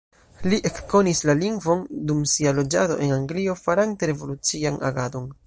Li 0.51 0.57
ekkonis 0.69 1.19
la 1.29 1.35
lingvon 1.41 1.83
dum 2.13 2.23
sia 2.33 2.55
loĝado 2.61 2.97
en 3.05 3.15
Anglio 3.19 3.57
farante 3.63 4.11
revolucian 4.13 4.83
agadon. 4.91 5.31